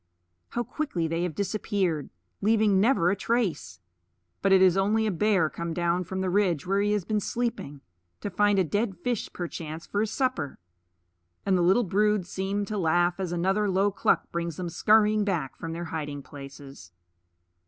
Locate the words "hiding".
15.85-16.23